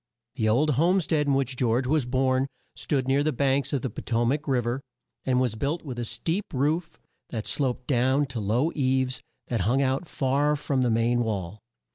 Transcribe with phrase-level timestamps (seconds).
[0.33, 3.89] The old home stead in which George was born stood near the banks of the
[3.91, 4.81] Po to mac Riv er,
[5.25, 9.83] and was built with a steep roof that sloped down to low eaves that hung
[9.83, 11.59] out far from the main wall.